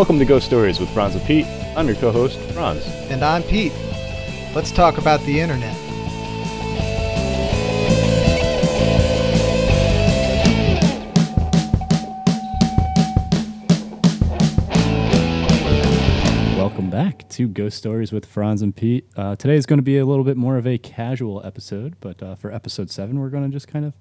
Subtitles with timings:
[0.00, 1.44] Welcome to Ghost Stories with Franz and Pete.
[1.76, 2.86] I'm your co-host, Franz.
[3.10, 3.74] And I'm Pete.
[4.54, 5.76] Let's talk about the internet.
[16.56, 19.06] Welcome back to Ghost Stories with Franz and Pete.
[19.16, 22.22] Uh, today is going to be a little bit more of a casual episode, but
[22.22, 23.92] uh, for episode seven, we're going to just kind of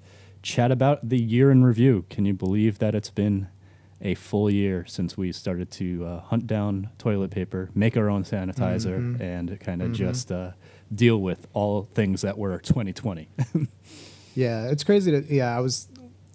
[0.41, 2.05] chat about the year in review.
[2.09, 3.49] Can you believe that it's been
[4.01, 8.23] a full year since we started to uh, hunt down toilet paper, make our own
[8.23, 9.19] sanitizer, Mhm.
[9.19, 9.95] and kind of Mhm.
[9.95, 10.51] just uh,
[10.93, 13.27] deal with all things that were 2020?
[14.35, 15.87] Yeah, it's crazy to yeah, I was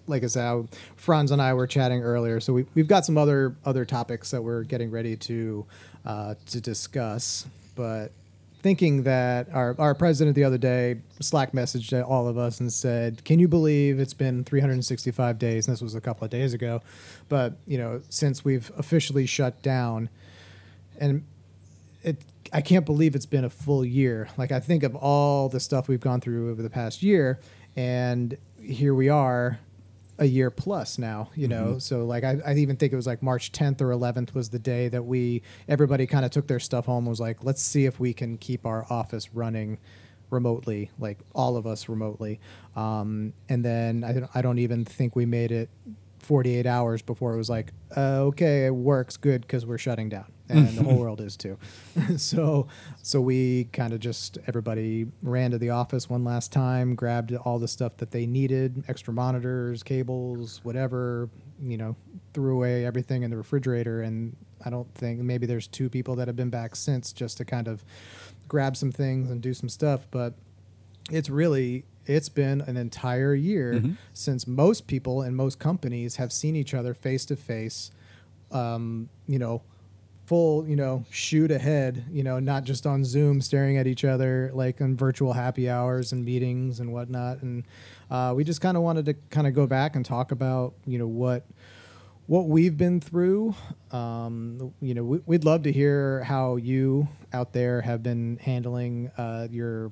[0.07, 0.61] like I said, I,
[0.95, 4.43] Franz and I were chatting earlier, so we we've got some other other topics that
[4.43, 5.65] we're getting ready to
[6.05, 7.47] uh, to discuss.
[7.73, 8.11] But
[8.65, 13.23] thinking that our our president the other day Slack messaged all of us and said,
[13.23, 16.81] "Can you believe it's been 365 days?" And this was a couple of days ago,
[17.29, 20.09] but you know, since we've officially shut down,
[20.99, 21.23] and
[22.01, 22.17] it
[22.51, 24.29] I can't believe it's been a full year.
[24.35, 27.39] Like I think of all the stuff we've gone through over the past year,
[27.75, 29.59] and here we are,
[30.17, 31.29] a year plus now.
[31.35, 34.33] You know, so like I, I even think it was like March 10th or 11th
[34.33, 37.05] was the day that we everybody kind of took their stuff home.
[37.05, 39.77] and Was like, let's see if we can keep our office running
[40.29, 42.39] remotely, like all of us remotely.
[42.75, 45.69] Um, and then I don't, I don't even think we made it
[46.25, 50.25] 48 hours before it was like, uh, okay, it works good because we're shutting down,
[50.49, 51.57] and the whole world is too.
[52.17, 52.67] so,
[53.03, 57.59] so we kind of just everybody ran to the office one last time, grabbed all
[57.59, 61.29] the stuff that they needed, extra monitors, cables, whatever,
[61.61, 61.95] you know,
[62.33, 64.01] threw away everything in the refrigerator.
[64.01, 67.45] And I don't think maybe there's two people that have been back since just to
[67.45, 67.85] kind of
[68.47, 70.33] grab some things and do some stuff, but
[71.11, 73.97] it's really it's been an entire year Mhm.
[74.13, 77.91] since most people and most companies have seen each other face to face
[78.51, 79.61] um, you know
[80.25, 84.49] full you know shoot ahead you know not just on zoom staring at each other
[84.55, 87.63] like on virtual happy hours and meetings and whatnot and
[88.09, 90.97] uh, we just kind of wanted to kind of go back and talk about you
[90.97, 91.45] know what
[92.27, 93.53] what we've been through.
[93.91, 99.11] Um, you know, we, we'd love to hear how you out there have been handling
[99.15, 99.91] uh, your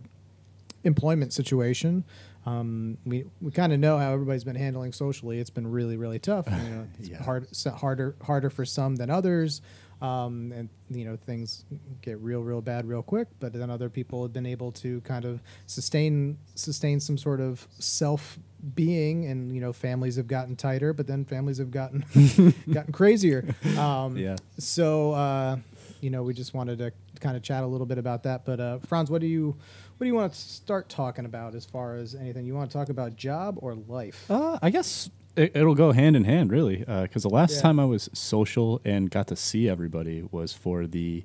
[0.84, 2.04] employment situation.
[2.46, 5.40] Um, we we kind of know how everybody's been handling socially.
[5.40, 6.48] It's been really really tough.
[6.48, 7.24] You know, it's Yeah.
[7.24, 9.62] hard harder harder for some than others.
[10.02, 11.64] Um, and you know things
[12.02, 13.30] get real real bad real quick.
[13.40, 17.66] But then other people have been able to kind of sustain sustain some sort of
[17.80, 18.38] self
[18.76, 22.04] being, and you know families have gotten tighter, but then families have gotten
[22.74, 23.56] gotten crazier.
[23.78, 24.36] Um, yeah.
[24.58, 25.58] so uh,
[26.02, 26.92] you know, we just wanted to
[27.24, 28.46] kind of chat a little bit about that.
[28.46, 29.56] But uh, Franz, what do you
[29.98, 32.46] what do you want to start talking about as far as anything?
[32.46, 34.30] You want to talk about job or life?
[34.30, 37.62] Uh, I guess it, it'll go hand in hand, really, because the last Yeah.
[37.62, 41.24] time I was social and got to see everybody was for the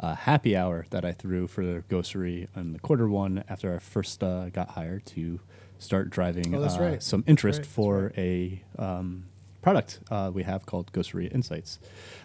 [0.00, 3.78] uh, happy hour that I threw for the Ghostery on the quarter one after I
[3.78, 5.38] first uh, got hired to
[5.78, 7.02] start driving Oh, uh, right.
[7.02, 7.66] some interest right.
[7.66, 9.26] For a um,
[9.64, 11.78] product uh, we have called Ghostery Insights.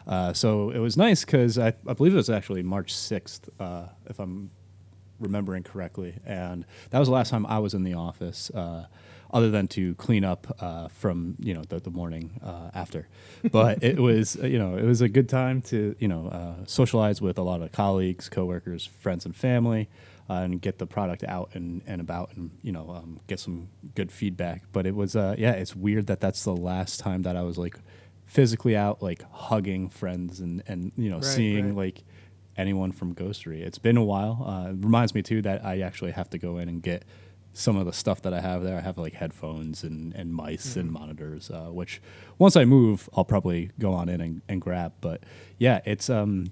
[0.06, 3.88] Uh, so it was nice because I, I believe it was actually March 6th, uh,
[4.08, 4.52] if I'm
[5.22, 6.16] remembering correctly.
[6.26, 8.88] And that was the last time I was in the office, uh,
[9.32, 13.08] other than to clean up uh, from you know the, the morning uh, after.
[13.52, 17.22] But it was you know it was a good time to you know uh, socialize
[17.22, 19.88] with a lot of colleagues, coworkers, friends, and family.
[20.30, 23.68] Uh, and get the product out and, and about and you know um, get some
[23.96, 27.36] good feedback but it was uh, yeah it's weird that that's the last time that
[27.36, 27.76] i was like
[28.26, 31.86] physically out like hugging friends and and you know Right, seeing right.
[31.88, 32.04] like
[32.58, 33.62] anyone from Ghostery.
[33.62, 34.44] It's been a while.
[34.46, 37.06] Uh, it reminds me too that I actually have to go in and get
[37.54, 38.78] some of the stuff that I have there.
[38.78, 42.02] I have like headphones and, and mice and monitors, uh, which
[42.38, 44.92] once I move, I'll probably go on in and, and grab.
[45.00, 45.24] But
[45.58, 46.52] yeah, it's um,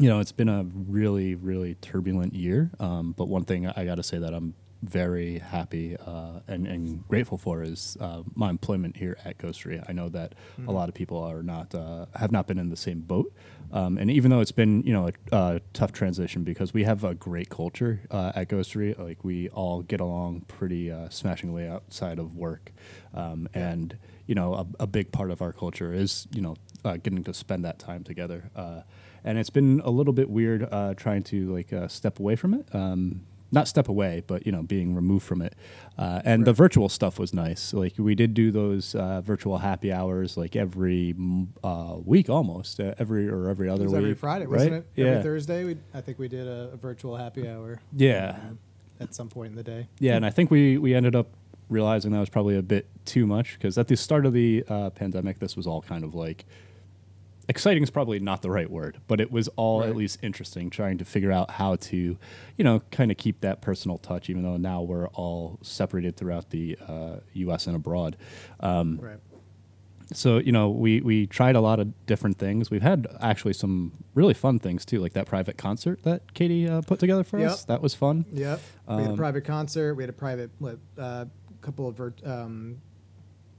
[0.00, 2.70] you know, it's been a really, really turbulent year.
[2.80, 7.08] Um, but one thing I got to say that I'm very happy uh, and, and
[7.08, 9.82] grateful for is uh, my employment here at Ghostery.
[9.88, 10.34] I know that
[10.68, 13.32] a lot of people are not uh, have not been in the same boat,
[13.72, 17.02] um, and even though it's been you know a, a tough transition because we have
[17.04, 22.18] a great culture uh, at Ghostery, like we all get along pretty uh, smashing outside
[22.18, 22.72] of work,
[23.14, 26.96] um, and you know a, a big part of our culture is you know uh,
[26.98, 28.50] getting to spend that time together.
[29.24, 32.36] Uh, and it's been a little bit weird uh, trying to like uh, step away
[32.36, 32.66] from it.
[32.74, 33.22] Um,
[33.52, 35.54] not step away, but you know, being removed from it.
[35.96, 37.72] Uh, and the virtual stuff was nice.
[37.72, 42.80] Like we did do those uh, virtual happy hours like every mm, uh, week, almost
[42.80, 43.98] uh, every or every It other was week.
[44.02, 44.50] every Friday, right?
[44.58, 44.86] wasn't it?
[44.96, 47.80] Yeah, Every Thursday, we I think we did a, a virtual happy hour.
[47.96, 48.58] yeah, um,
[48.98, 49.86] at some point in the day.
[50.00, 50.16] yeah.
[50.16, 51.28] And I think we we ended up
[51.68, 54.90] realizing that was probably a bit too much because at the start of the uh,
[54.90, 56.44] pandemic, this was all kind of like
[57.48, 59.88] exciting is probably not the right word, but it was all Right.
[59.90, 61.96] at least interesting trying to figure out how to,
[62.56, 66.50] you know, kind of keep that personal touch, even though now we're all separated throughout
[66.50, 67.66] the uh, U.S.
[67.66, 68.16] and abroad.
[68.60, 69.18] Um, Right.
[70.12, 72.70] so you know, we we tried a lot of different things.
[72.70, 76.82] We've had actually some really fun things too, like that private concert that Katie uh,
[76.82, 77.64] put together for us.
[77.64, 78.24] That was fun.
[78.32, 78.60] Yep.
[78.88, 79.94] we had a Um, private concert.
[79.94, 81.24] We had a private what, uh,
[81.62, 82.76] couple of vir- um,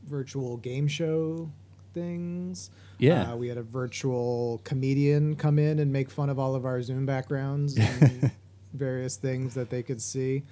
[0.05, 1.51] virtual game show
[1.95, 2.69] things.
[2.99, 3.31] Yeah.
[3.31, 6.81] Uh, we had a virtual comedian come in and make fun of all of our
[6.83, 8.29] Zoom backgrounds and
[8.73, 10.43] various things that they could see.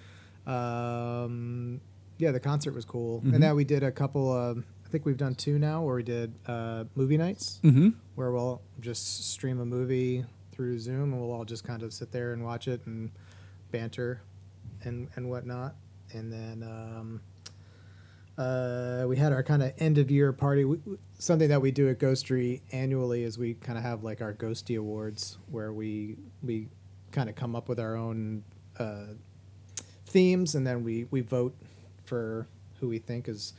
[0.48, 1.81] Um,
[2.18, 3.19] yeah, the concert was cool.
[3.19, 3.34] Mm-hmm.
[3.36, 6.04] And then we did a couple of, I think we've done two now, where we
[6.04, 7.89] did uh, movie nights Mm-hmm.
[8.16, 12.12] where we'll just stream a movie through Zoom and we'll all just kind of sit
[12.12, 13.12] there and watch it and
[13.72, 14.22] banter
[14.84, 15.75] and and whatnot.
[16.12, 17.22] And then um,
[18.38, 20.65] uh, we had our kind of end of year party.
[20.65, 20.77] We,
[21.19, 24.77] something that we do at Ghostery annually is we kind of have like our Ghosty
[24.77, 26.68] Awards where we we
[27.12, 28.44] kind of come up with our own
[28.80, 29.13] uh,
[30.07, 31.56] themes and then we we vote
[32.06, 32.47] for
[32.80, 33.53] who we think is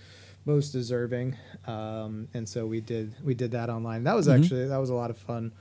[0.45, 1.37] most deserving.
[1.67, 4.05] Um, and so we did we did that online.
[4.05, 4.41] That was Mhm.
[4.41, 5.53] actually that was a lot of fun.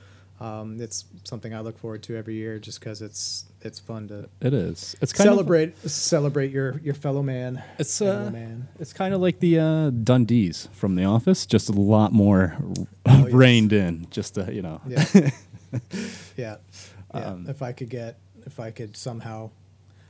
[0.44, 4.28] Um, it's something I look forward to every year just because it's it's fun to
[4.42, 4.94] It is.
[5.02, 7.64] It's kind of celebrate celebrate your your fellow man.
[7.80, 8.68] It's fellow uh, man.
[8.78, 12.58] it's kind of like the uh, Dundies from The Office, just a lot more
[13.06, 13.32] Oh, yes.
[13.32, 14.08] reined in.
[14.12, 15.06] Just to, you know, Yeah.
[16.36, 16.56] yeah.
[17.16, 17.26] Yeah.
[17.26, 19.52] Um, if I could get, if I could somehow,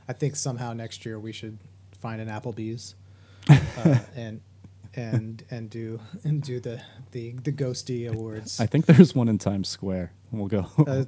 [0.08, 1.58] I think somehow next year we should
[2.00, 2.94] find an Applebee's,
[3.48, 4.40] uh, and
[4.96, 6.80] and and do and do the
[7.12, 8.58] the the Ghosty Awards.
[8.60, 10.12] I think there's one in Times Square.
[10.38, 10.66] We'll go.
[10.78, 11.04] Uh,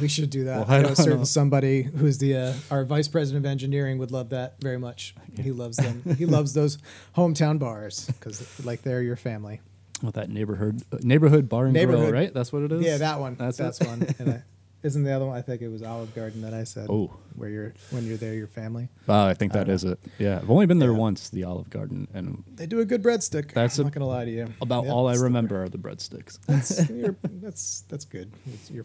[0.00, 0.60] we should do that.
[0.68, 1.24] Well, I know certain know.
[1.24, 5.14] somebody who's the uh, our vice president of engineering would love that very much.
[5.38, 6.02] He loves them.
[6.18, 6.78] he loves those
[7.16, 9.60] hometown bars because like they're your family.
[10.02, 12.32] With that neighborhood uh, neighborhood bar and grill, right?
[12.32, 12.82] That's what it is.
[12.82, 13.36] Yeah, that one.
[13.36, 14.06] That's That's, one.
[14.18, 14.42] And
[14.82, 15.36] isn't the other one?
[15.36, 16.86] I think it was Olive Garden that I said.
[16.88, 17.10] Oh.
[17.34, 18.88] where you're when you're there, your family.
[19.08, 19.98] Uh, I think I that don't is it.
[20.18, 20.98] Yeah, I've only been there Yeah.
[20.98, 23.52] once, the Olive Garden, and They do a good breadstick.
[23.52, 24.48] That's I'm a- not gonna lie to you.
[24.60, 26.38] about Yep, all I it's the- remember are the breadsticks.
[26.46, 28.32] That's you're, that's that's good.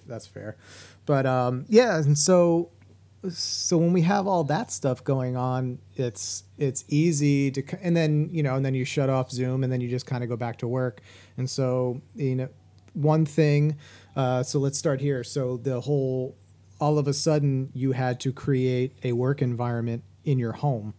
[0.08, 0.58] That's fair.
[1.06, 2.70] But um, yeah, and so
[3.30, 8.30] so when we have all that stuff going on, it's it's easy to and then
[8.32, 10.36] you know and then you shut off Zoom and then you just kind of go
[10.38, 11.02] back to work.
[11.38, 12.50] And so you know
[12.94, 13.78] one thing.
[14.16, 15.24] Uh, so let's start here.
[15.24, 16.36] So the whole
[16.80, 20.94] all of a sudden you had to create a work environment in your home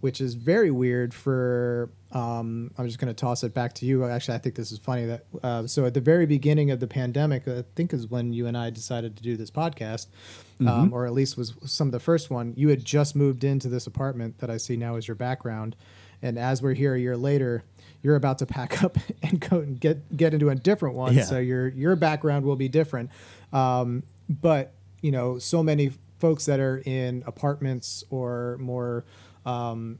[0.00, 4.04] which is very weird for um, i'm just going to toss it back to you.
[4.04, 6.86] Actually i think this is funny that uh, so at the very beginning of the
[6.86, 10.06] pandemic i think is when you and i decided to do this podcast
[10.60, 12.54] um, or at least was some of the first one.
[12.56, 15.74] You had just moved into this apartment that i see now as your background.
[16.24, 17.64] And as we're here a year later
[18.02, 21.14] you're about to pack up and go and get get into a different one.
[21.14, 21.24] Yeah.
[21.24, 23.10] so your your background will be different.
[23.52, 29.04] Um, but you know so many folks that are in apartments or more
[29.44, 29.98] um,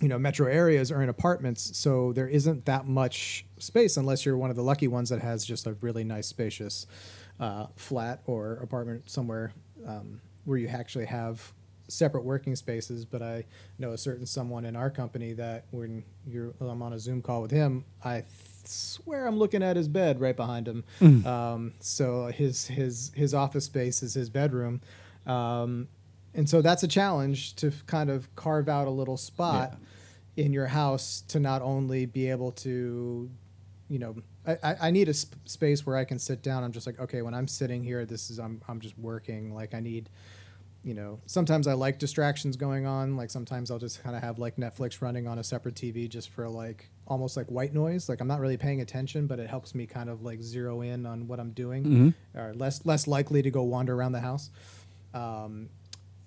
[0.00, 1.76] you know metro areas are in apartments.
[1.76, 5.44] So there isn't that much space unless you're one of the lucky ones that has
[5.44, 6.86] just a really nice spacious
[7.38, 9.52] uh, flat or apartment somewhere
[9.86, 11.52] um, where you actually have
[11.90, 13.44] separate working spaces but i
[13.78, 17.42] know a certain someone in our company that when you're i'm on a zoom call
[17.42, 18.22] with him i
[18.64, 20.84] swear i'm looking at his bed right behind him.
[21.26, 24.80] Um, so his his his office space is his bedroom.
[25.26, 25.88] Um,
[26.34, 29.76] and so that's a challenge to kind of carve out a little spot
[30.36, 33.28] in your house to not only be able to
[33.88, 34.14] you know
[34.46, 36.62] I, I- I need a sp- space where i can sit down.
[36.62, 39.54] I'm just like okay when i'm sitting here this is i'm, I'm just working.
[39.54, 40.08] Like i need
[40.82, 44.38] you know sometimes i like distractions going on like sometimes i'll just kind of have
[44.38, 48.20] like netflix running on a separate tv just for like almost like white noise like
[48.20, 51.26] i'm not really paying attention but it helps me kind of like zero in on
[51.28, 54.50] what i'm doing or less less likely to go wander around the house
[55.12, 55.68] um,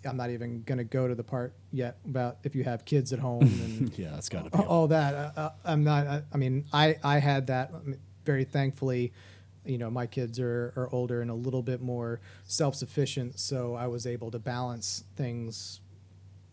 [0.06, 3.12] i'm not even going to go to the part yet about if you have kids
[3.14, 4.58] at home and yeah, that's got to be.
[4.58, 5.16] all all that.
[5.16, 6.08] Uh, uh, I'm not.
[6.08, 7.72] I, I mean, I I had that.
[8.26, 9.14] Very thankfully,
[9.66, 13.76] you know, my kids are are older and a little bit more self sufficient, so
[13.76, 15.80] I was able to balance things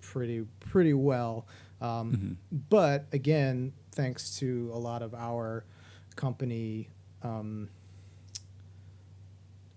[0.01, 1.47] pretty pretty well.
[1.81, 2.37] Um,
[2.69, 5.65] But again, thanks to a lot of our
[6.17, 6.89] company.
[7.23, 7.69] Um,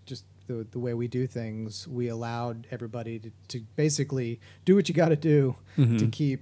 [0.05, 4.87] just the, the way we do things, we allowed everybody to, to basically do what
[4.89, 6.41] you got to do to keep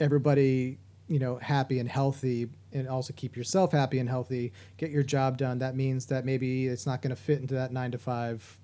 [0.00, 4.52] everybody, you know, happy and healthy, and also keep yourself happy and healthy.
[4.76, 5.58] Get your job done.
[5.58, 8.58] That means that maybe it's not going to fit into that nine to five,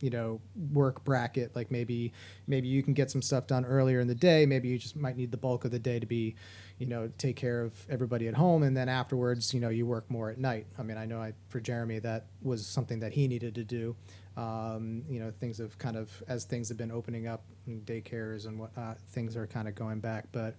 [0.00, 0.40] you know
[0.72, 1.56] work bracket.
[1.56, 2.12] Like maybe
[2.46, 4.44] maybe you can get some stuff done earlier in the day.
[4.44, 6.34] Maybe you just might need the bulk of the day to be
[6.78, 8.62] you know take care of everybody at home.
[8.62, 10.66] And then afterwards you know you work more at night.
[10.78, 13.96] I mean i know I, for jeremy that was something that he needed to do.
[14.36, 18.46] Um, you know things have kind of as things have been opening up and daycares
[18.46, 20.26] and whatnot things are kind of going back.
[20.32, 20.56] But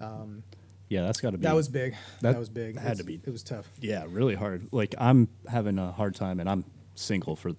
[0.00, 0.42] um,
[0.88, 1.42] Yeah, that's got to be.
[1.42, 4.34] that was big that, That was big had to be- it was tough Yeah, really
[4.34, 4.68] hard.
[4.72, 6.64] Like I'm having a hard time, and I'm
[6.94, 7.52] single for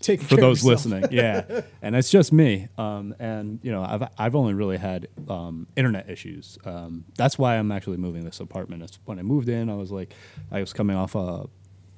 [0.00, 1.04] taking for those listening.
[1.10, 2.68] Yeah, and it's just me.
[2.76, 6.58] Um, and you know, I've I've only really had um, internet issues.
[6.64, 8.82] Um, that's why I'm actually moving this apartment.
[8.82, 10.14] It's when I moved in, I was like,
[10.52, 11.46] I was coming off a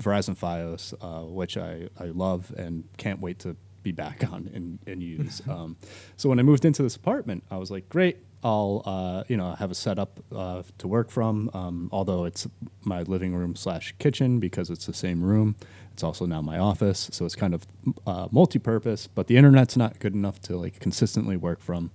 [0.02, 4.78] Verizon FiOS, uh, which I I love and can't wait to be back on and,
[4.87, 5.43] and use.
[5.49, 5.76] um,
[6.16, 8.19] so when I moved into this apartment, I was like, great.
[8.46, 11.50] I'll uh, you know have a setup uh, to work from.
[11.52, 12.46] Um, although it's
[12.84, 15.56] my living room slash kitchen because it's the same room.
[15.92, 17.66] It's also now my office, so it's kind of
[18.06, 19.08] uh, multi-purpose.
[19.08, 21.90] But the internet's not good enough to like consistently work from.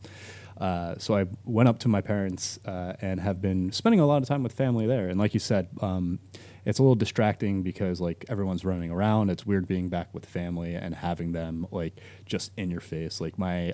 [0.58, 4.22] Uh, so I went up to my parents uh, and have been spending a lot
[4.22, 5.08] of time with family there.
[5.08, 6.20] And like you said, um,
[6.66, 9.30] it's a little distracting because like everyone's running around.
[9.30, 11.94] It's weird being back with family and having them like
[12.26, 13.22] just in your face.
[13.22, 13.72] Like my.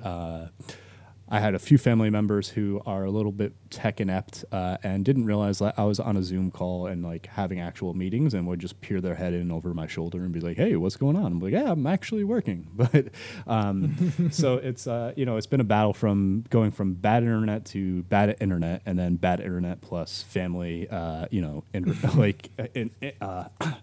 [1.30, 5.04] I had a few family members who are a little bit tech inept uh, and
[5.04, 8.48] didn't realize that I was on a Zoom call and like having actual meetings and
[8.48, 11.18] would just peer their head in over my shoulder and be like, "Hey, what's going
[11.18, 13.08] on?" I'm like, "Yeah, I'm actually working." But
[13.48, 17.66] um, so it's uh, you know it's been a battle from going from bad internet
[17.66, 22.68] to bad internet and then bad internet plus family uh, you know in, like uh,
[22.74, 23.46] in, uh,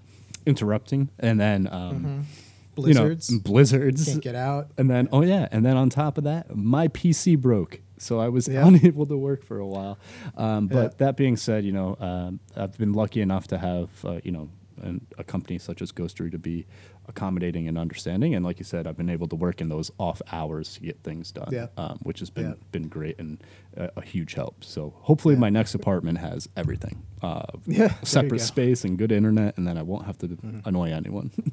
[0.46, 2.26] interrupting and then um,
[2.74, 6.18] blizzards you know, blizzards can't get out and then, oh yeah, and then on top
[6.18, 8.66] of that, my PC broke, so I was Yeah.
[8.66, 9.98] unable to work for a while.
[10.36, 10.96] Um, but Yeah.
[10.98, 14.48] that being said, you know, um, I've been lucky enough to have, uh, you know,
[14.82, 16.66] an, a company such as Ghostery to be
[17.06, 18.34] accommodating and understanding.
[18.34, 21.02] And like you said, I've been able to work in those off hours to get
[21.04, 21.66] things done, Yeah.
[21.76, 22.54] um, which has been Yeah.
[22.72, 23.42] been great and
[23.76, 24.64] a, a huge help.
[24.64, 25.40] So hopefully, Yeah.
[25.40, 27.02] my next apartment has everything.
[27.22, 28.38] Uh, Yeah, separate.
[28.40, 28.46] Mm-hmm.
[28.46, 31.30] space and good internet, and then I won't have to annoy anyone.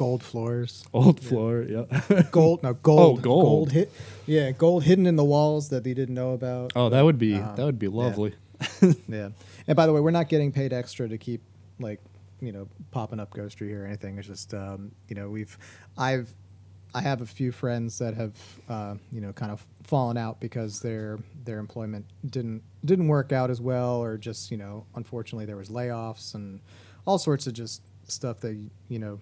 [0.00, 0.82] gold floors.
[0.94, 2.22] Old floor, yeah.
[2.30, 3.18] gold no gold.
[3.18, 3.72] Oh, gold.
[3.72, 3.92] hit
[4.24, 6.72] yeah gold hidden in the walls that they didn't know about.
[6.74, 8.34] Oh, that would be Um, that would be lovely.
[9.08, 9.28] yeah.
[9.66, 11.42] And by the way we're not getting paid extra to keep
[11.78, 12.00] like
[12.40, 14.16] you know popping up ghostery here or anything.
[14.16, 15.58] It's just um, you know we've
[15.98, 16.34] i've
[16.94, 18.34] i have a few friends that have
[18.70, 23.50] uh, you know kind of fallen out because their their employment didn't didn't work out
[23.50, 26.60] as well or just you know unfortunately there was layoffs and
[27.06, 28.56] all sorts of just stuff that
[28.88, 29.20] you know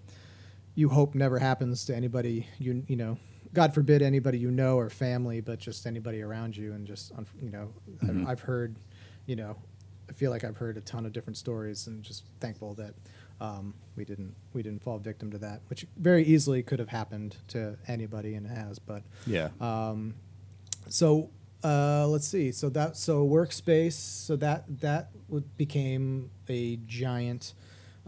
[0.78, 3.18] you hope never happens to anybody you you know
[3.52, 7.11] god forbid anybody you know or family but just anybody around you and just
[7.42, 7.66] you know
[8.08, 8.76] I've, I've heard
[9.26, 9.56] you know
[10.08, 12.94] i feel like i've heard a ton of different stories and just thankful that
[13.40, 17.37] um, we didn't we didn't fall victim to that which very easily could have happened
[17.49, 19.49] to anybody and it has but Yeah.
[19.61, 20.14] um,
[20.88, 21.30] so
[21.64, 22.52] uh, let's see.
[22.52, 23.94] So that so workspace.
[24.26, 25.11] So that that
[25.56, 27.54] became a giant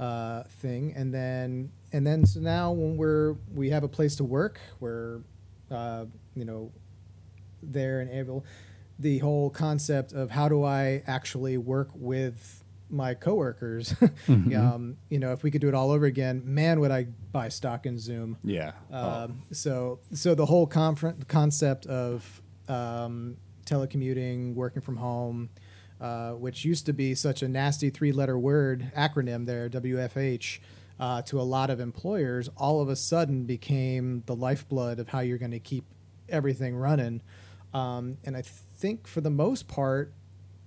[0.01, 4.25] uh, thing, and then and then so now when we're we have a place to
[4.25, 5.21] work, we're
[5.71, 6.73] uh, you know
[7.63, 8.45] there and able.
[8.99, 13.95] The whole concept of how do I actually work with my coworkers,
[14.29, 17.49] um, you know, if we could do it all over again, man, would I buy
[17.49, 18.37] stock in Zoom.
[18.43, 18.73] yeah.
[18.93, 19.25] Oh.
[19.25, 25.51] Um, So, so the whole confront concept of um, telecommuting, working from home,
[26.01, 30.59] uh, which used to be such a nasty three-letter word acronym there, WFH,
[30.99, 35.21] uh, to a lot of employers, all of a sudden became the lifeblood of how
[35.21, 35.85] you're going to keep
[36.29, 37.23] everything running.
[37.73, 40.13] Um, and I think for the most part,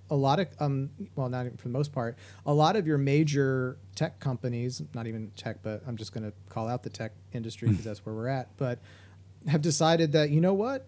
[0.10, 2.98] a lot of um well not even for the most part a lot of your
[2.98, 7.14] major tech companies not even tech but i'm just going to call out the tech
[7.32, 8.80] industry because that's where we're at but
[9.48, 10.86] have decided that you know what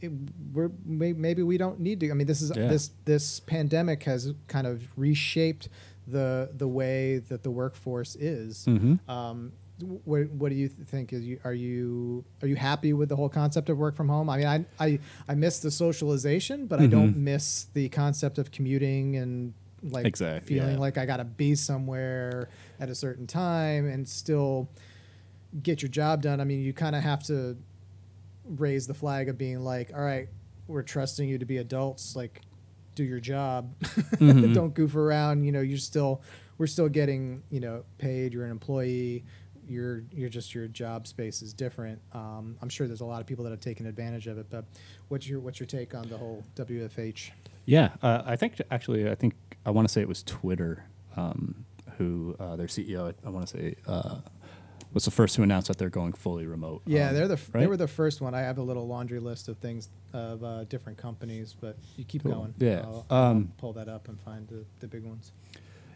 [0.00, 0.12] it,
[0.52, 2.68] we're may, maybe we don't need to i mean this is Yeah.
[2.68, 5.68] this this pandemic has kind of reshaped
[6.06, 8.98] the the way that the workforce is Mhm.
[9.08, 9.52] um,
[10.04, 11.12] what, what do you think?
[11.12, 14.28] Is you are you are you happy with the whole concept of work from home?
[14.28, 18.50] I mean, I I, I miss the socialization, but I don't miss the concept of
[18.50, 20.78] commuting and like Exact- feeling yeah.
[20.80, 22.48] like I got to be somewhere
[22.80, 24.68] at a certain time and still
[25.62, 26.40] get your job done.
[26.40, 27.56] I mean, you kind of have to
[28.48, 30.28] raise the flag of being like, all right,
[30.66, 32.16] we're trusting you to be adults.
[32.16, 32.42] Like,
[32.94, 33.74] do your job.
[34.18, 35.44] Don't goof around.
[35.44, 36.22] You know, you're still,
[36.58, 38.32] we're still getting, you know, paid.
[38.32, 39.24] You're an employee.
[39.66, 42.00] You're, you're just your job space is different.
[42.12, 44.46] Um, I'm sure there's a lot of people that have taken advantage of it.
[44.50, 44.64] But
[45.08, 47.30] what's your, what's your take on the whole WFH?
[47.66, 49.34] Yeah, uh, I think actually, I think
[49.66, 50.86] I want to say it was Twitter
[51.16, 51.66] um,
[51.98, 53.12] who uh, their CEO.
[53.12, 54.16] I, I want to say uh,
[54.94, 56.82] was the first to announce that they're going fully remote.
[56.86, 58.34] Yeah, um, they're the f- they were the first one.
[58.34, 62.22] I have a little laundry list of things of uh, different companies, but you keep
[62.22, 62.32] Cool.
[62.32, 62.54] going.
[62.58, 62.80] Yeah.
[62.84, 65.32] I'll, I'll Um, pull that up and find the, the big ones.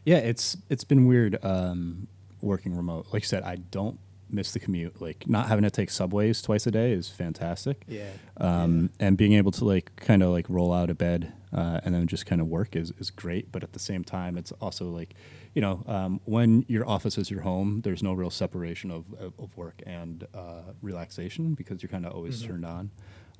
[0.04, 2.06] Yeah, it's it's been weird um,
[2.40, 3.06] working remote.
[3.12, 5.00] Like you said, I don't miss the commute.
[5.00, 7.84] Like not having to take subways twice a day is fantastic.
[7.86, 8.10] Yeah.
[8.38, 11.94] Um, and being able to like kind of like roll out of bed uh, and
[11.94, 13.52] then just kind of work is, is great.
[13.52, 15.14] But at the same time, it's also like,
[15.54, 19.32] you know, um, when your office is your home, there's no real separation of, of,
[19.38, 22.90] of work and uh, relaxation because you're kind of always turned on.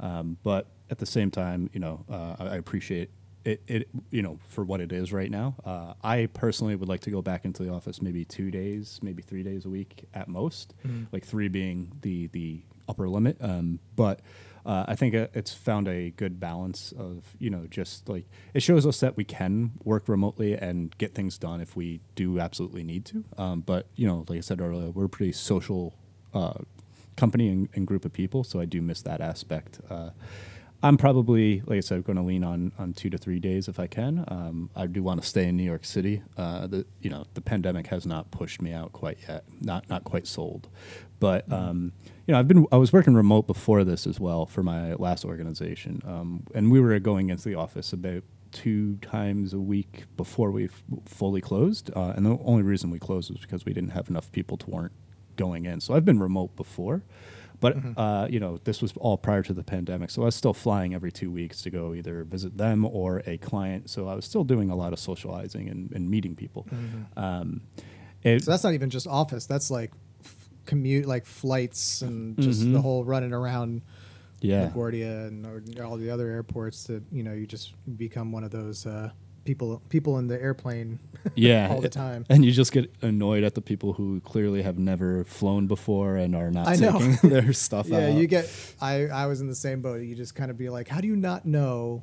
[0.00, 3.10] Um, but at the same time, you know, uh, I I appreciate
[3.44, 5.56] it, it, you know, for what it is right now.
[5.64, 9.22] Uh, I personally would like to go back into the office maybe two days, maybe
[9.22, 10.74] three days a week at most,
[11.12, 13.36] like three being the the upper limit.
[13.40, 14.20] Um, but
[14.64, 18.86] uh, I think it's found a good balance of you know just like it shows
[18.86, 23.04] us that we can work remotely and get things done if we do absolutely need
[23.06, 23.24] to.
[23.38, 25.94] Um, but you know, like I said earlier, we're a pretty social
[26.32, 26.54] uh,
[27.16, 29.80] company and, and group of people, so I do miss that aspect.
[29.90, 30.10] Uh,
[30.84, 33.78] I'm probably, like I said, going to lean on on two to three days if
[33.78, 34.24] I can.
[34.28, 36.22] Um, I do want to stay in New York City.
[36.36, 40.04] Uh, the you know the pandemic has not pushed me out quite yet, not not
[40.04, 40.68] quite sold,
[41.20, 41.92] but um,
[42.26, 45.24] you know I've been I was working remote before this as well for my last
[45.24, 50.50] organization, um, and we were going into the office about two times a week before
[50.50, 53.90] we f- fully closed, uh, and the only reason we closed was because we didn't
[53.90, 54.92] have enough people to warrant
[55.36, 55.80] going in.
[55.80, 57.02] So I've been remote before.
[57.60, 60.52] But uh, you know, this was all prior to the pandemic, so I was still
[60.52, 63.88] flying every two weeks to go either visit them or a client.
[63.88, 66.66] So I was still doing a lot of socializing and, and meeting people.
[67.16, 67.60] Um,
[68.24, 69.46] it, So that's not even just office.
[69.46, 69.92] That's like
[70.66, 72.72] commute, like flights and just Mm-hmm.
[72.74, 73.82] the whole running around
[74.40, 76.84] yeah, LaGuardia and or all the other airports.
[76.84, 79.10] That you know, you just become one of those uh,
[79.44, 80.98] people people in the airplane.
[81.36, 82.24] yeah, all the time.
[82.28, 86.34] and you just get annoyed at the people who clearly have never flown before and
[86.34, 86.98] are not I know.
[86.98, 88.14] taking their stuff yeah, out.
[88.14, 88.50] you get.
[88.80, 90.02] I I was in the same boat.
[90.02, 92.02] You just kind of be like, how do you not know?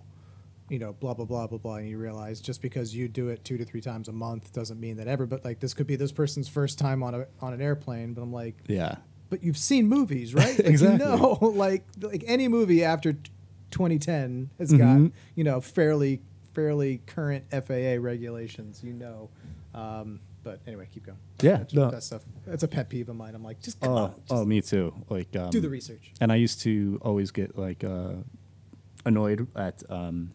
[0.70, 3.44] You know, blah blah blah blah blah, and you realize just because you do it
[3.44, 6.12] two to three times a month doesn't mean that everybody like this could be this
[6.12, 8.14] person's first time on a on an airplane.
[8.14, 8.98] But I'm like, yeah,
[9.30, 10.48] but you've seen movies, right?
[10.58, 11.10] Like, Exactly.
[11.10, 13.32] You know, like like any movie after t-
[13.72, 15.06] 2010 has Mm-hmm.
[15.06, 16.22] got you know fairly
[16.54, 18.84] fairly current FAA regulations.
[18.84, 19.30] You know,
[19.74, 21.18] um, but anyway, keep going.
[21.42, 21.90] Yeah, That's- no.
[21.90, 22.22] that stuff.
[22.48, 23.34] It's a pet peeve of mine.
[23.36, 24.94] I'm like, just come Oh, on, just oh, me too.
[25.10, 26.12] Like um, do the research.
[26.22, 28.14] And I used to always get like uh,
[29.06, 30.32] annoyed at um,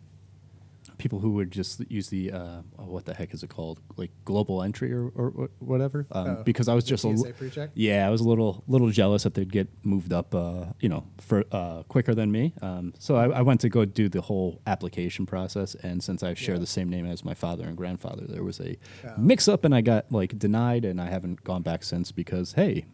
[0.99, 4.11] people who would just use the uh, oh, what the heck is it called, like
[4.25, 7.71] global entry or, or, or whatever, um, Oh, because I was just a pre-check?
[7.75, 11.05] yeah, I was a little little jealous that they'd get moved up, uh, you know,
[11.21, 12.55] for uh, quicker than me.
[12.63, 16.35] Um, so I, I went to go do the whole application process, and since I
[16.35, 16.61] share Yeah.
[16.61, 19.15] the same name as my father and grandfather, there was a Oh.
[19.19, 22.85] mix up, and I got like denied, and I haven't gone back since because hey,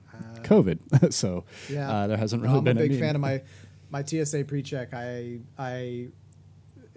[0.42, 1.12] COVID.
[1.12, 3.42] so Yeah, uh, there hasn't really I'm been a big fan of my
[3.90, 4.94] my TSA pre-check.
[4.94, 6.08] I I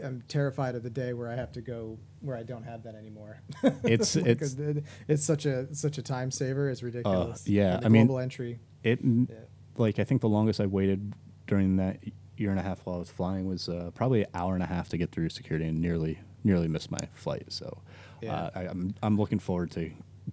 [0.03, 2.95] am terrified of the day where I have to go where I don't have that
[2.95, 3.39] anymore.
[3.83, 6.69] It's- Like, it's- it- it's such a such a time saver.
[6.69, 7.39] It's ridiculous.
[7.41, 8.59] Uh, yeah, I mean- entry.
[8.83, 9.35] It Yeah.
[9.77, 11.13] like I think the longest I waited
[11.47, 11.99] during that
[12.37, 14.67] year and a half while I was flying was uh, probably an hour and a
[14.67, 17.45] half to get through security and nearly nearly missed my flight.
[17.49, 17.81] So
[18.21, 18.33] Yeah.
[18.35, 19.91] uh, I, I'm I'm looking forward to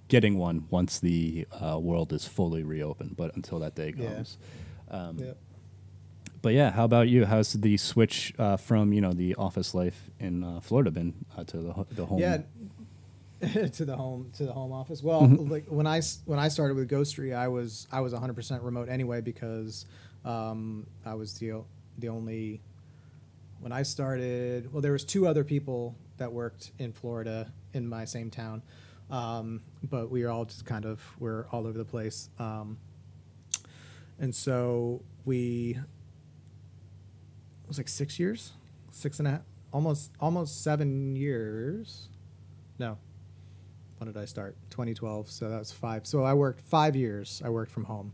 [0.09, 3.17] getting one once the uh, world is fully reopened.
[3.17, 4.15] But until that day Yeah.
[4.15, 4.39] comes.
[4.91, 5.37] Um, Yep.
[6.43, 7.27] But yeah, how about you?
[7.27, 11.45] How's the switch uh, from you know the office life in uh, Florida been uh,
[11.45, 12.19] to the ho- the home?
[12.19, 12.39] Yeah.
[13.73, 15.03] to the home to the home office.
[15.03, 15.51] Well, Mm-hmm.
[15.51, 19.21] like when I when I started with Ghostery, I was I was 100% remote anyway
[19.21, 19.87] because
[20.25, 21.63] um, I was the
[21.99, 22.61] the only
[23.61, 24.73] when I started.
[24.73, 28.63] Well, there was two other people that worked in Florida in my same town,
[29.11, 32.29] um, but we were all just kind of we're all over the place.
[32.39, 32.79] Um,
[34.19, 35.79] and so we
[37.71, 38.53] was like six years,
[38.91, 39.41] six and a half,
[39.73, 42.09] almost almost seven years.
[42.81, 42.99] No,
[43.99, 44.57] when did I start?
[44.71, 45.31] 2012.
[45.31, 46.07] So that's five.
[46.07, 47.41] So I worked five years.
[47.45, 48.13] I worked from home,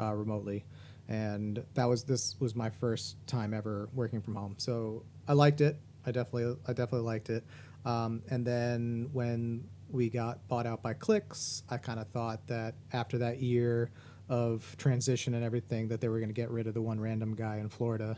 [0.00, 0.64] uh, remotely,
[1.06, 4.54] and that was this was my first time ever working from home.
[4.56, 5.78] So I liked it.
[6.06, 7.44] I definitely I definitely liked it.
[7.84, 12.74] Um, and then when we got bought out by Cliqz, I kind of thought that
[12.94, 13.90] after that year
[14.28, 17.34] of transition and everything that they were going to get rid of the one random
[17.34, 18.16] guy in Florida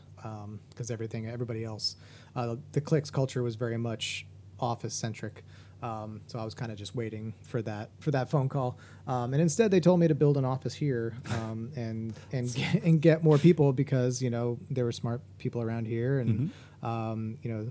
[0.68, 1.96] because everything everybody else
[2.36, 4.26] uh, the Cliqz culture was very much
[4.60, 5.42] office centric
[5.82, 8.78] um, so I was kind of just waiting for that for that phone call.
[9.06, 12.82] Um, and instead they told me to build an office here um, and and get,
[12.82, 16.50] and get more people because you know there were smart people around here and
[16.82, 17.68] um, you know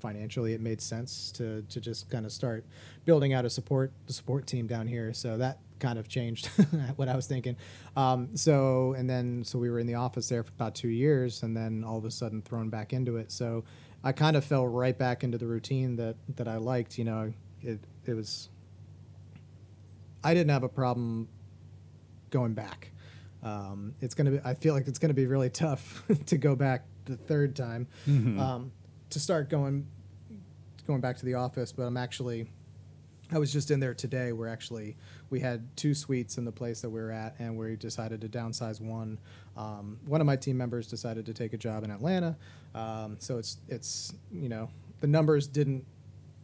[0.00, 2.64] financially it made sense to to just kind of start
[3.04, 5.12] building out a support the support team down here.
[5.12, 6.46] So that kind of changed
[6.96, 7.56] what I was thinking.
[7.96, 11.42] Um, so and then so we were in the office there for about two years,
[11.42, 13.32] and then all of a sudden thrown back into it.
[13.32, 13.64] So
[14.02, 16.98] I kind of fell right back into the routine that that I liked.
[16.98, 18.48] You know, it it was.
[20.24, 21.28] I didn't have a problem
[22.30, 22.90] going back.
[23.42, 24.40] Um, it's gonna be.
[24.44, 27.86] I feel like it's gonna be really tough to go back the third time
[28.40, 28.72] um,
[29.10, 29.86] to start going
[30.86, 31.72] going back to the office.
[31.72, 32.48] But I'm actually.
[33.32, 34.32] I was just in there today.
[34.32, 34.96] Where actually
[35.30, 38.28] we had two suites in the place that we were at, and we decided to
[38.28, 39.18] downsize one.
[39.56, 42.36] Um, one of my team members decided to take a job in Atlanta,
[42.74, 44.68] um, so it's it's you know
[45.00, 45.84] the numbers didn't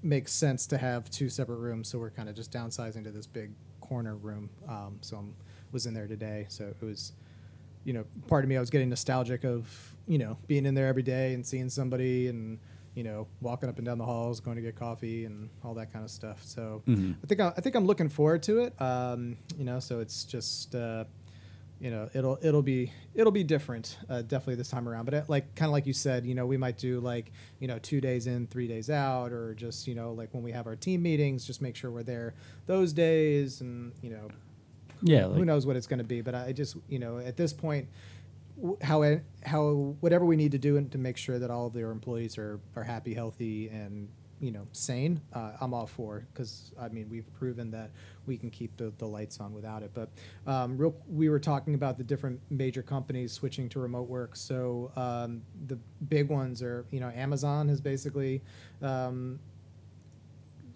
[0.02, 3.26] make sense to have two separate rooms, so we're kind of just downsizing to this
[3.26, 4.50] big corner room.
[4.68, 5.20] Um, so I
[5.70, 7.12] was in there today, so it was
[7.84, 10.86] you know, part of me I was getting nostalgic of you know being in there
[10.86, 12.58] every day and seeing somebody and
[12.94, 15.92] you know walking up and down the halls, going to get coffee and all that
[15.92, 16.42] kind of stuff.
[16.44, 16.82] So
[17.22, 18.80] I think I, I think I'm looking forward to it.
[18.80, 20.74] Um, you know, so it's just.
[20.74, 21.04] Uh,
[21.80, 25.04] you know, it'll it'll be it'll be different, uh, definitely this time around.
[25.04, 27.66] But it, like kind of like you said, you know, we might do like you
[27.66, 30.68] know two days in, three days out, or just you know like when we have
[30.68, 32.34] our team meetings, just make sure we're there
[32.66, 34.28] those days, and you know
[35.02, 37.36] Yeah, who like, knows what it's going to be but i just you know at
[37.36, 37.88] this point
[38.82, 42.38] how how whatever we need to do to make sure that all of their employees
[42.38, 44.08] are are happy healthy and
[44.40, 47.90] you know sane uh, i'm all for because i mean we've proven that
[48.26, 49.90] we can keep the, the lights on without it.
[49.94, 50.10] But
[50.46, 54.36] um, real we were talking about the different major companies switching to remote work.
[54.36, 58.42] So um, the big ones are you know amazon has basically
[58.80, 59.38] um,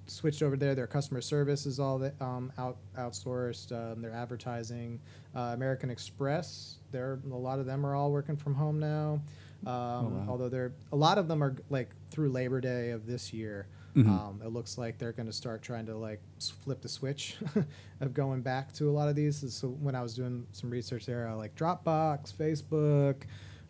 [0.07, 0.75] switched over there.
[0.75, 3.73] Their customer service is all that, um, out outsourced.
[3.73, 5.01] Um, their advertising,
[5.35, 9.21] uh, American Express, they're a lot of them are all working from home now.
[9.67, 10.27] Um, wow.
[10.29, 13.67] Although they're a lot of them are like through Labor Day of this year.
[13.97, 14.09] Mhm.
[14.09, 17.39] Um, it looks like they're going to start trying to like flip the switch
[18.01, 19.43] of going back to a lot of these.
[19.55, 23.23] So when I was doing some research there, I like Dropbox, Facebook,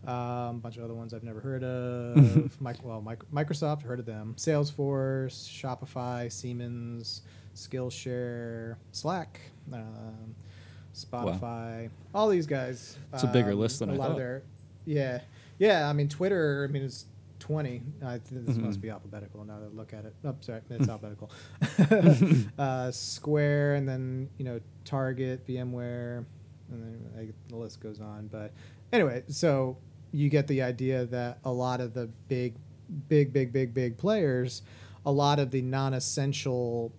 [0.06, 2.60] um, a bunch of other ones I've never heard of.
[2.60, 4.34] Mic- well, mic- Microsoft, heard of them.
[4.36, 7.22] Salesforce, Shopify, Siemens,
[7.54, 9.40] Skillshare, Slack,
[9.72, 10.34] um,
[10.94, 11.90] Spotify.
[12.14, 12.96] All these guys.
[13.12, 14.18] It's a bigger um, list than a I lot of thought.
[14.18, 14.42] their.
[14.84, 15.20] Yeah,
[15.58, 15.88] yeah.
[15.88, 16.66] I mean, Twitter.
[16.68, 17.06] I mean, it's
[17.38, 17.82] twenty.
[18.04, 18.62] I think this Mhm.
[18.62, 20.14] must be alphabetical now that I look at it.
[20.24, 21.30] Oh, sorry, it's alphabetical.
[22.58, 26.24] uh, Square, and then you know Target, VMware,
[26.70, 28.28] and then like, the list goes on.
[28.28, 28.52] But
[28.92, 29.76] anyway, so
[30.12, 32.54] you get the idea that a lot of the big,
[33.08, 34.62] big, big, big, big players,
[35.04, 36.92] a lot of the non-essential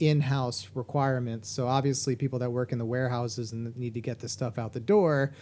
[0.00, 1.48] in-house requirements.
[1.48, 4.72] So obviously, people that work in the warehouses and need to get the stuff out
[4.72, 5.32] the door,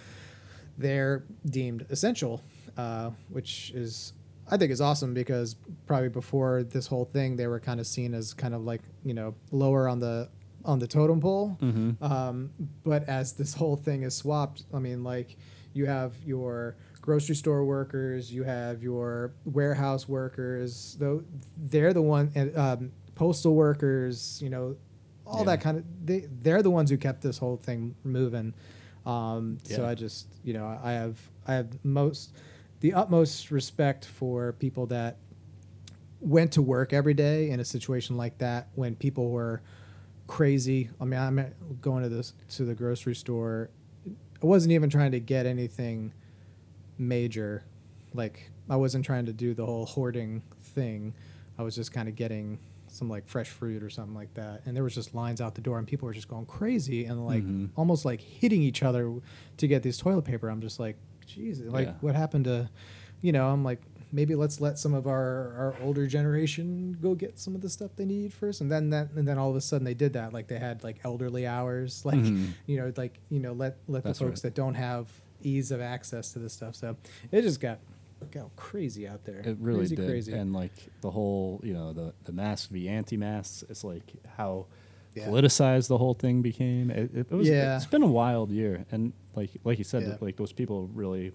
[0.76, 2.42] they're deemed essential,
[2.76, 4.12] uh, which is
[4.52, 5.54] I think is awesome because
[5.86, 9.14] probably before this whole thing, they were kind of seen as kind of like you
[9.14, 10.28] know lower on the
[10.64, 11.56] on the totem pole.
[11.60, 12.02] Mhm.
[12.02, 12.50] Um,
[12.84, 15.36] but as this whole thing is swapped, I mean, like
[15.72, 20.96] you have your grocery store workers, you have your warehouse workers.
[20.98, 21.24] Though
[21.56, 24.40] they're the one, and um, postal workers.
[24.42, 24.76] You know,
[25.26, 25.44] all Yeah.
[25.46, 25.84] that kind of.
[26.04, 28.54] They they're the ones who kept this whole thing moving.
[29.06, 32.36] Um, So I just you know I have I have most
[32.80, 35.18] the utmost respect for people that
[36.20, 39.62] went to work every day in a situation like that when people were
[40.26, 40.90] crazy.
[41.00, 43.70] I mean, I'm going to this to the grocery store.
[44.06, 46.12] I wasn't even trying to get anything
[47.00, 47.64] major.
[48.14, 51.14] Like I wasn't trying to do the whole hoarding thing.
[51.58, 52.58] I was just kind of getting
[52.88, 54.62] some like fresh fruit or something like that.
[54.66, 57.24] And there was just lines out the door and people were just going crazy and
[57.24, 57.70] like Mhm.
[57.76, 59.12] almost like hitting each other
[59.58, 60.48] to get this toilet paper.
[60.48, 61.94] I'm just like, Jesus, like Yeah.
[62.00, 62.68] what happened to,
[63.20, 63.80] you know, I'm like,
[64.12, 67.92] maybe let's let some of our, our older generation go get some of the stuff
[67.94, 68.60] they need first.
[68.60, 70.32] And then that, and then all of a sudden they did that.
[70.32, 72.48] Like they had like elderly hours, like, Mhm.
[72.66, 74.42] you know, like, you know, let, let That's the folks right.
[74.52, 75.08] that don't have
[75.42, 76.74] ease of access to this stuff.
[76.74, 76.96] So
[77.32, 77.78] it just got,
[78.30, 79.38] got crazy out there.
[79.40, 80.32] It really crazy, did, Crazy.
[80.32, 83.64] and like the whole, you know, the the mask v anti-masks.
[83.68, 84.66] It's like how
[85.14, 85.26] Yeah.
[85.28, 86.90] politicized the whole thing became.
[86.90, 87.48] It, it, was.
[87.48, 87.76] Yeah.
[87.76, 90.16] It's been a wild year, and like like you said, Yeah.
[90.20, 91.32] like those people really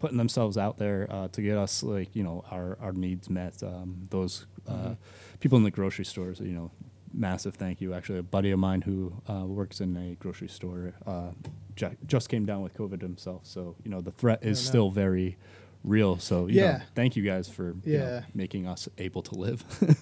[0.00, 3.62] putting themselves out there uh, to get us like you know our our needs met.
[3.62, 4.92] Um, those uh, Mm-hmm.
[5.40, 6.70] people in the grocery stores, you know.
[7.16, 7.94] Massive thank you.
[7.94, 11.30] Actually, a buddy of mine who uh, works in a grocery store uh,
[11.76, 13.42] ju- just came down with COVID himself.
[13.46, 15.36] So you know the threat is still very
[15.84, 16.18] real.
[16.18, 16.82] So you know, Yeah.
[16.94, 18.22] thank you guys for you know, Yeah.
[18.34, 19.64] making us able to live.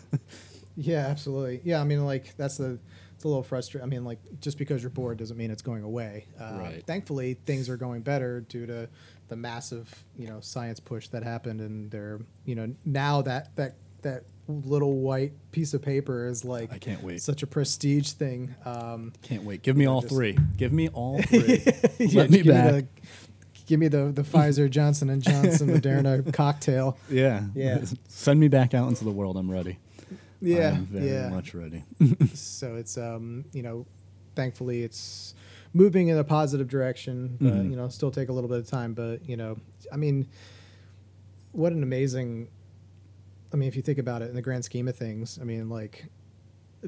[0.75, 1.61] Yeah, absolutely.
[1.65, 2.79] Yeah, I mean, like that's the
[3.15, 3.85] it's a little frustrating.
[3.87, 6.25] I mean, like just because you're bored doesn't mean it's going away.
[6.41, 6.83] Uh, Right.
[6.87, 8.89] Thankfully, things are going better due to
[9.29, 13.77] the massive, you know, science push that happened, and they're, you know, now that that
[14.01, 17.23] that little white piece of paper is like I can't wait.
[17.23, 18.55] such a prestige thing.
[18.65, 19.63] Um, Can't wait.
[19.63, 20.37] Give me all just- three.
[20.57, 21.63] Give me all three.
[21.99, 22.73] yeah, Let me give back.
[22.73, 22.87] the,
[23.67, 26.99] give me the the Pfizer Johnson and Johnson Moderna cocktail.
[27.09, 27.45] yeah.
[27.55, 27.85] Yeah.
[28.09, 29.37] Send me back out into the world.
[29.37, 29.79] I'm ready.
[30.41, 31.29] Yeah, I'm very yeah.
[31.29, 31.85] much ready.
[32.35, 33.87] so it's um you know
[34.35, 35.35] thankfully it's
[35.73, 37.71] moving in a positive direction but Mhm.
[37.71, 39.57] you know still take a little bit of time but you know
[39.93, 40.27] i mean
[41.53, 42.49] what an amazing
[43.53, 45.69] i mean if you think about it in the grand scheme of things i mean
[45.69, 46.07] like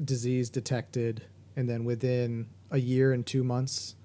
[0.03, 1.23] disease detected
[1.55, 3.95] and then within a year and two months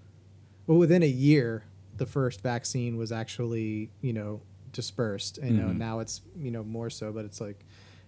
[0.66, 1.64] well within a year
[1.96, 4.40] the first vaccine was actually you know
[4.72, 5.78] dispersed and you know Mhm.
[5.78, 7.64] now it's you know more so but it's like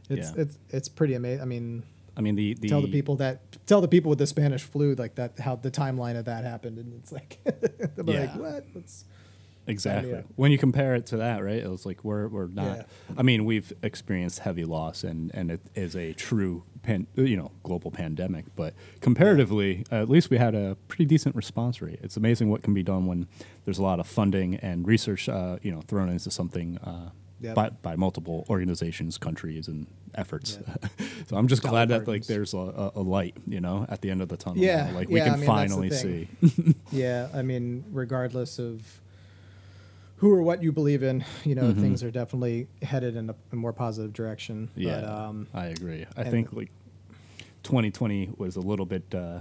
[0.09, 0.43] it's Yeah.
[0.43, 1.83] it's it's pretty amazing i mean
[2.15, 4.95] I mean, the, the tell the people that tell the people with the Spanish flu
[4.97, 7.39] like that how the timeline of that happened, and it's like
[7.97, 8.67] they'll be like, what?
[8.75, 9.07] Let's,
[9.67, 10.11] Exactly.
[10.13, 10.23] yeah.
[10.37, 11.59] When you compare it to that, right?
[11.59, 12.77] It was like we're we're not.
[12.79, 12.83] Yeah.
[13.17, 17.53] I mean, we've experienced heavy loss, and and it is a true pan, you know
[17.63, 18.47] global pandemic.
[18.57, 22.01] But comparatively, at least we had a pretty decent response rate.
[22.03, 23.29] It's amazing what can be done when
[23.65, 26.79] there's a lot of funding and research, uh, you know, thrown into something.
[26.79, 27.55] Uh, Yep.
[27.57, 30.61] By, by multiple organizations, countries, and efforts.
[30.65, 31.07] Yeah.
[31.29, 34.01] so I'm just Dollar glad that like there's a, a, a light, you know, at
[34.01, 34.63] the end of the tunnel.
[34.63, 34.95] Yeah, now.
[34.95, 36.29] like we can I mean, finally see.
[36.93, 37.27] yeah.
[37.35, 39.01] I mean, regardless of
[40.23, 41.81] who or what you believe in, you know, Mhm.
[41.81, 44.69] things are definitely headed in a, a more positive direction.
[44.77, 46.07] Yeah, But, um, I agree.
[46.17, 46.71] I think like
[47.65, 49.41] 2020 was a little bit uh,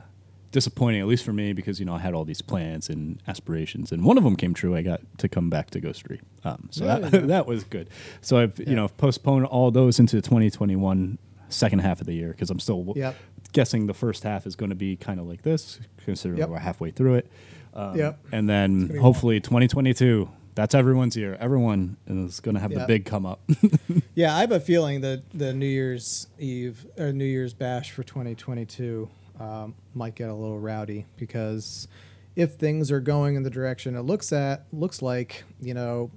[0.52, 3.92] disappointing, at least for me, because you know I had all these plans and aspirations,
[3.92, 4.76] and one of them came true.
[4.76, 7.20] I got to come back to Ghostery, um, so Yeah, that yeah.
[7.28, 7.88] that was good.
[8.22, 8.70] So I've Yeah.
[8.72, 12.92] you know postponed all those into 2021 second half of the year because I'm still
[12.96, 13.16] Yep.
[13.54, 16.50] guessing the first half is going to be kind of like this, considering Yep.
[16.50, 17.28] we're halfway through it.
[17.76, 18.20] Um, Yep.
[18.32, 20.28] And then hopefully 2022.
[20.56, 21.38] That's everyone's year.
[21.40, 23.40] Everyone is going to have the big come up.
[24.16, 28.04] Yeah, I have a feeling that the New Year's Eve or New Year's bash for
[28.04, 29.10] 2022
[29.40, 31.88] um, might get a little rowdy because
[32.36, 36.12] if things are going in the direction it looks at looks like, you know,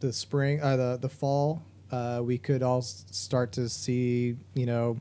[0.00, 4.98] the spring, uh, the the fall, uh, we could all start to see, you know,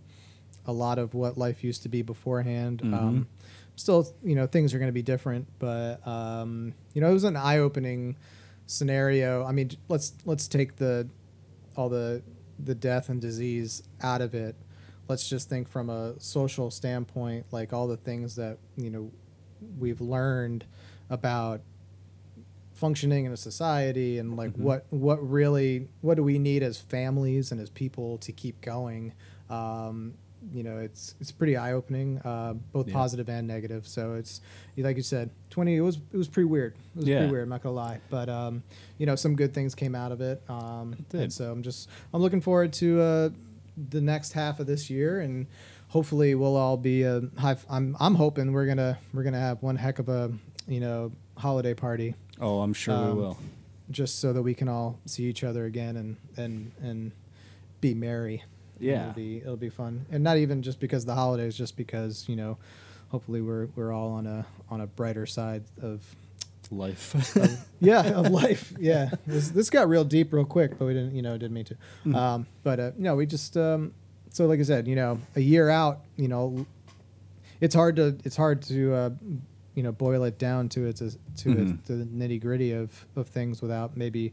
[0.65, 2.81] a lot of what life used to be beforehand.
[2.93, 3.27] Um,
[3.77, 7.23] still, you know, things are going to be different, but um, you know, it was
[7.23, 8.17] an eye-opening
[8.69, 9.43] scenario.
[9.45, 11.09] I mean, let's let's take the
[11.75, 12.21] all the
[12.63, 14.55] the death and disease out of it.
[15.07, 19.11] Let's just think from a social standpoint, like all the things that you know
[19.77, 20.65] we've learned
[21.09, 21.61] about
[22.73, 27.51] functioning in a society and like what what really what do we need as families
[27.51, 29.11] and as people to keep going
[29.49, 30.13] um,
[30.53, 32.93] you know it's it's pretty eye opening uh, both Yeah.
[32.93, 34.41] positive and negative so it's
[34.77, 37.17] like you said 20 it was it was pretty weird it was Yeah.
[37.19, 38.63] pretty weird I'm not gonna lie but um,
[38.97, 41.21] you know some good things came out of it um, did.
[41.21, 43.29] and so I'm just I'm looking forward to uh,
[43.89, 45.45] the next half of this year and
[45.89, 49.75] hopefully we'll all be a high I'm I'm hoping we're gonna we're gonna have one
[49.75, 50.31] heck of a
[50.67, 53.37] you know holiday party oh, I'm sure we Um, will.
[53.91, 57.11] just so that we can all see each other again and and and
[57.81, 58.43] be merry.
[58.79, 59.01] Yeah.
[59.03, 62.27] it'll be it'll be fun, and not even just because of the holidays, just because
[62.29, 62.57] you know,
[63.09, 66.03] hopefully we're we're all on a on a brighter side of
[66.71, 67.15] Life.
[67.79, 68.73] yeah of life.
[68.79, 71.65] Yeah, this this got real deep real quick, but we didn't you know didn't mean
[71.65, 71.73] to.
[71.73, 72.15] Mm-hmm.
[72.15, 73.91] Um, but uh, no, we just um,
[74.29, 76.67] so like I said, you know, a year out, you know,
[77.59, 79.09] it's hard to it's hard to uh,
[79.73, 81.09] you know boil it down to its to
[81.49, 81.73] Mhm.
[81.79, 84.31] it, the nitty gritty of of things without maybe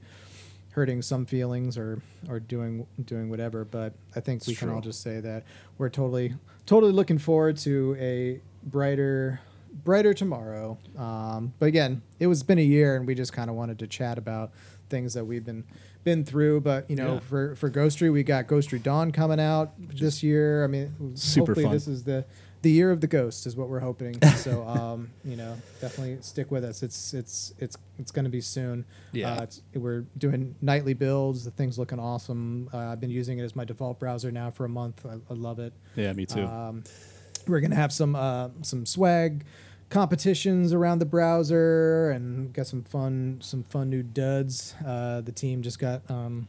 [0.76, 3.64] hurting some feelings or or doing doing whatever.
[3.64, 5.44] But I think It's we can all just say that
[5.78, 6.34] we're totally
[6.66, 9.40] totally looking forward to a brighter
[9.84, 10.76] brighter tomorrow.
[10.96, 13.86] Um, but again, it was been a year, and we just kind of wanted to
[13.86, 14.52] chat about
[14.90, 15.64] things that we've been
[16.04, 16.60] been through.
[16.60, 17.20] But you know, Yeah.
[17.20, 20.62] for for Ghostery, we got Ghostery Dawn coming out this year.
[20.62, 21.72] I mean, super hopefully fun.
[21.72, 22.26] this is the
[22.66, 24.20] the year of the ghost is what we're hoping.
[24.38, 26.82] so um, you know, definitely stick with us.
[26.82, 28.84] It's it's it's it's going to be soon.
[29.12, 29.34] Yeah.
[29.34, 31.44] Uh, it's, we're doing nightly builds.
[31.44, 32.68] The thing's looking awesome.
[32.74, 35.06] Uh, I've been using it as my default browser now for a month.
[35.06, 35.74] I, I love it.
[35.94, 36.44] yeah, me too.
[36.44, 36.82] Um,
[37.46, 39.44] we're gonna have some uh, some swag
[39.88, 44.74] competitions around the browser and got some fun some fun new duds.
[44.84, 46.48] Uh, the team just got um,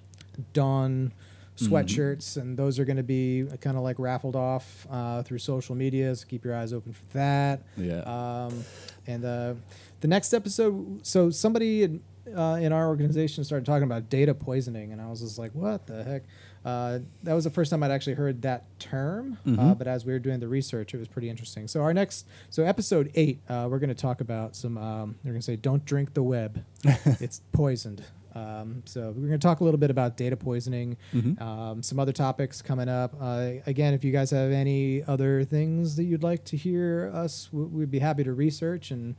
[0.54, 1.14] Dawn
[1.58, 5.76] sweatshirts, and those are going to be kind of like raffled off uh, through social
[5.76, 6.16] media.
[6.16, 7.62] So keep your eyes open for that.
[7.78, 8.02] yeah.
[8.02, 8.64] Um,
[9.08, 9.54] and uh,
[10.02, 12.02] the next episode, so somebody in,
[12.36, 15.88] uh, in our organization started talking about data poisoning, and I was just like, "What
[15.88, 16.24] the heck?"
[16.66, 19.38] Uh, that was the first time I'd actually heard that term.
[19.46, 19.78] Uh, Mhm.
[19.78, 21.66] but as we were doing the research, it was pretty interesting.
[21.70, 24.78] So our next, so episode eight, uh, we're going to talk about some.
[24.78, 28.04] Um, we're going to say, "Don't drink the web; it's poisoned."
[28.38, 31.42] Um, so we're going to talk a little bit about data poisoning, Mm-hmm.
[31.42, 33.16] um, some other topics coming up.
[33.20, 37.50] Uh, again, if you guys have any other things that you'd like to hear us,
[37.52, 39.16] we'd be happy to research and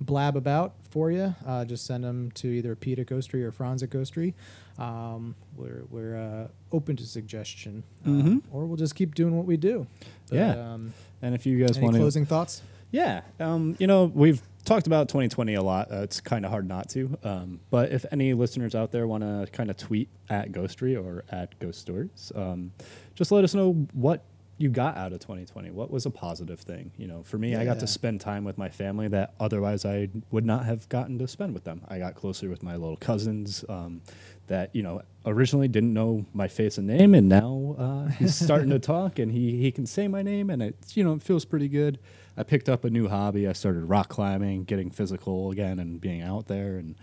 [0.00, 1.34] blab about for you.
[1.46, 4.34] Uh, just send them to either Pete at Ghostery or Franz at Ghostery.
[4.78, 9.56] Um, we're we're uh, open to suggestion, um, or we'll just keep doing what we
[9.56, 9.86] do.
[10.28, 10.58] But, Mm-hmm.
[10.58, 10.72] Yeah.
[10.74, 12.62] Um, And if you guys want to closing thoughts?
[12.90, 15.90] Yeah, um, you know, we've talked about 2020 a lot.
[15.90, 17.16] Uh, it's kind of hard not to.
[17.24, 21.24] Um, but if any listeners out there want to kind of tweet at Ghostery or
[21.30, 22.72] at Ghost Stories, um,
[23.14, 24.24] just let us know what
[24.58, 25.70] you got out of 2020.
[25.70, 26.90] What was a positive thing?
[26.96, 27.80] You know, for me, I got Yeah.
[27.80, 31.52] to spend time with my family that otherwise I would not have gotten to spend
[31.52, 31.82] with them.
[31.88, 34.00] I got closer with my little cousins um,
[34.46, 38.70] that, you know, originally didn't know my face and name, and now uh, he's starting
[38.70, 41.44] to talk and he, he can say my name, and it's, you know, it feels
[41.44, 41.98] pretty good.
[42.36, 43.48] I picked up a new hobby.
[43.48, 46.76] I started rock climbing, getting physical again, and being out there.
[46.76, 46.94] And,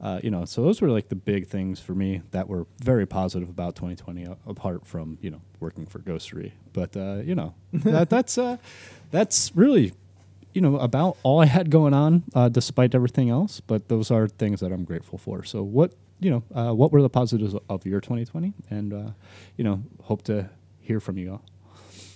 [0.00, 3.06] uh, you know, so those were like the big things for me that were very
[3.06, 6.52] positive about 2020, a- apart from, you know, working for Ghostery.
[6.72, 8.58] But, uh, you know, that, that's, uh,
[9.10, 9.92] that's really,
[10.52, 13.60] you know, about all I had going on, uh, despite everything else.
[13.60, 15.42] But those are things that I'm grateful for.
[15.44, 18.52] So, what, you know, uh, what were the positives of your 2020?
[18.68, 19.10] And, uh,
[19.56, 20.50] you know, hope to
[20.80, 21.42] hear from you all.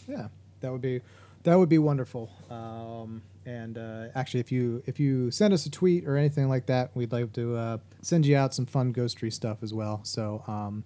[0.07, 0.29] Yeah,
[0.61, 1.01] that would be
[1.47, 2.29] that would be wonderful.
[2.51, 6.67] Um, and uh, actually, if you if you send us a tweet or anything like
[6.67, 10.01] that, we'd like to uh, send you out some fun Ghostery stuff as well.
[10.03, 10.83] So um,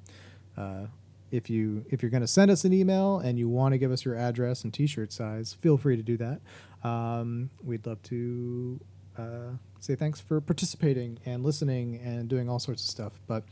[0.58, 0.86] uh,
[1.30, 3.90] if you if you're going to send us an email and you want to give
[3.90, 6.40] us your address and T-shirt size, feel free to do that.
[6.86, 8.80] Um, we'd love to
[9.16, 13.14] uh, say thanks for participating and listening and doing all sorts of stuff.
[13.26, 13.44] But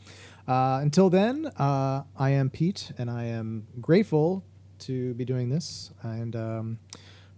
[0.47, 4.45] uh, until then, uh, I am Pete, and I am grateful
[4.81, 5.91] to be doing this.
[6.03, 6.79] And um,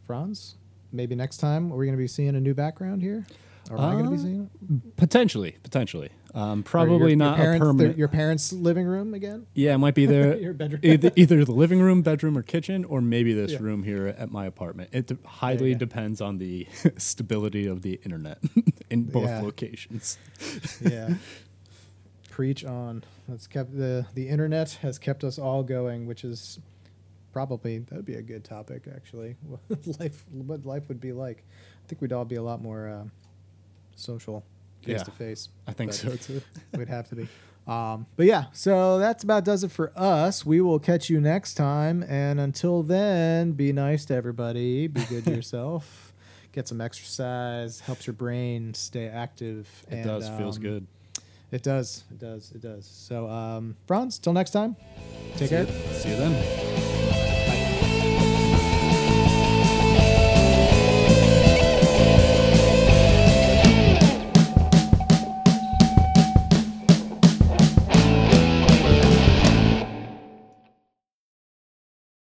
[0.07, 0.57] Franz,
[0.93, 3.27] maybe next time we're going to be seeing a new background here?
[3.71, 4.51] Or am I going to be Uh, seeing
[4.83, 4.97] it?
[4.97, 6.09] Potentially, potentially.
[6.35, 7.99] Um, probably your, not your parents, a permanent.
[7.99, 9.47] Your parents' living room again?
[9.55, 10.37] Yeah, it might be there.
[10.39, 10.81] Your bedroom.
[10.83, 13.59] either, either the living room, bedroom, or kitchen, or maybe this Yeah.
[13.61, 14.91] room here at my apartment.
[14.93, 15.79] It de- highly you go.
[15.81, 18.39] depends on the stability of the internet
[18.91, 20.19] in both locations.
[20.81, 21.15] yeah.
[22.31, 23.05] Preach on.
[23.29, 26.59] That's kept the the internet has kept us all going, which is
[27.33, 29.37] probably that would be a good topic actually.
[29.47, 31.43] What life what life would be like.
[31.85, 33.05] I think we'd all be a lot more uh,
[33.97, 34.45] social,
[34.83, 35.03] face Yeah.
[35.05, 35.49] to face.
[35.67, 36.41] I think so too.
[36.77, 37.29] We'd have to be.
[37.67, 40.45] Um, but yeah, so that's about does it for us.
[40.47, 44.87] We will catch you next time, and until then, be nice to everybody.
[44.89, 46.13] Be good to yourself.
[46.53, 47.79] Get some exercise.
[47.81, 49.69] Helps your brain stay active.
[49.89, 50.29] It and, does.
[50.31, 50.87] feels um, good.
[51.53, 52.05] It does.
[52.11, 52.51] It does.
[52.53, 52.87] It does.
[52.87, 54.75] So, um, Franz, till next time.
[55.37, 55.67] Take care.
[55.67, 56.90] See you then.